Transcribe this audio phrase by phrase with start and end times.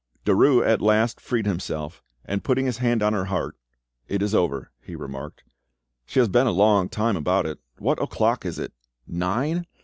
[0.25, 3.55] Derues at last freed himself, and putting his hand on her heart,
[4.07, 5.43] "It is over," he remarked;
[6.07, 7.59] "she has been a long time about it.
[7.77, 8.73] What o'clock is it?
[9.05, 9.67] Nine!